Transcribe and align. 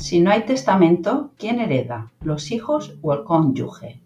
Si 0.00 0.18
no 0.18 0.30
hay 0.30 0.46
testamento, 0.46 1.30
¿quién 1.36 1.60
hereda? 1.60 2.10
¿Los 2.22 2.52
hijos 2.52 2.96
o 3.02 3.12
el 3.12 3.22
cónyuge? 3.22 4.00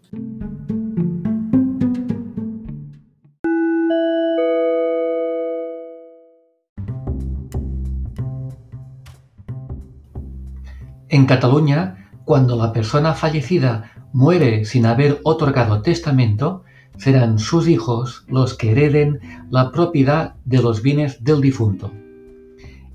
En 11.07 11.25
Cataluña, 11.25 12.09
cuando 12.25 12.57
la 12.57 12.73
persona 12.73 13.13
fallecida 13.13 13.93
muere 14.11 14.65
sin 14.65 14.85
haber 14.85 15.21
otorgado 15.23 15.81
testamento, 15.81 16.63
serán 16.97 17.39
sus 17.39 17.69
hijos 17.69 18.25
los 18.27 18.57
que 18.57 18.71
hereden 18.71 19.21
la 19.49 19.71
propiedad 19.71 20.35
de 20.43 20.61
los 20.61 20.81
bienes 20.81 21.23
del 21.23 21.39
difunto. 21.39 21.93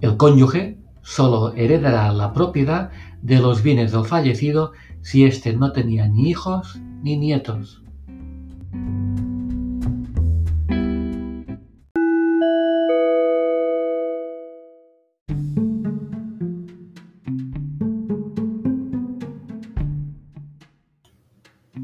El 0.02 0.18
cónyuge 0.18 0.76
solo 1.10 1.52
heredará 1.56 2.12
la 2.12 2.32
propiedad 2.32 2.90
de 3.20 3.40
los 3.40 3.64
bienes 3.64 3.90
del 3.90 4.04
fallecido 4.04 4.70
si 5.00 5.24
éste 5.24 5.52
no 5.52 5.72
tenía 5.72 6.06
ni 6.06 6.30
hijos 6.30 6.80
ni 7.02 7.16
nietos. 7.16 7.82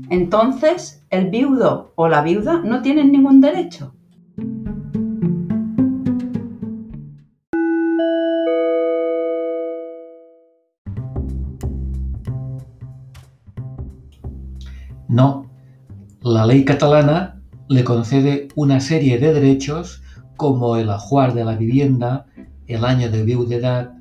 Entonces, 0.08 1.04
¿el 1.10 1.30
viudo 1.30 1.92
o 1.96 2.06
la 2.06 2.22
viuda 2.22 2.62
no 2.64 2.80
tienen 2.80 3.10
ningún 3.10 3.40
derecho? 3.40 3.95
No, 15.08 15.48
la 16.22 16.46
ley 16.46 16.64
catalana 16.64 17.40
le 17.68 17.84
concede 17.84 18.48
una 18.56 18.80
serie 18.80 19.18
de 19.18 19.32
derechos 19.32 20.02
como 20.36 20.76
el 20.76 20.90
ajuar 20.90 21.34
de 21.34 21.44
la 21.44 21.54
vivienda, 21.54 22.26
el 22.66 22.84
año 22.84 23.10
de 23.10 23.22
viudedad, 23.22 23.94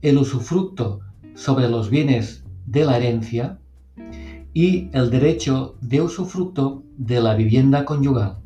el 0.00 0.16
usufructo 0.16 1.00
sobre 1.34 1.68
los 1.68 1.90
bienes 1.90 2.44
de 2.66 2.84
la 2.84 2.96
herencia 2.96 3.58
y 4.54 4.88
el 4.92 5.10
derecho 5.10 5.76
de 5.82 6.00
usufructo 6.00 6.82
de 6.96 7.20
la 7.20 7.34
vivienda 7.34 7.84
conyugal. 7.84 8.38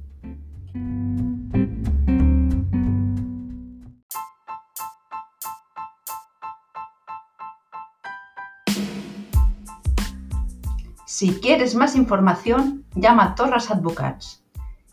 Si 11.14 11.40
quieres 11.40 11.74
más 11.74 11.94
información, 11.94 12.86
llama 12.94 13.24
a 13.24 13.34
Torras 13.34 13.70
Advocats 13.70 14.42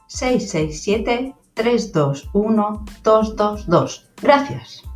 667 0.08 1.34
321 1.53 2.86
222. 3.03 4.09
Gracias. 4.22 4.89